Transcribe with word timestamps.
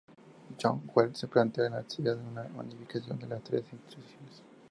John 0.57 0.89
Wells, 0.95 1.19
se 1.19 1.27
planteó 1.27 1.63
la 1.69 1.81
necesidad 1.83 2.15
de 2.17 2.23
una 2.27 2.47
unificación 2.57 3.19
de 3.19 3.27
las 3.27 3.43
dos 3.43 3.61
instituciones. 3.71 4.41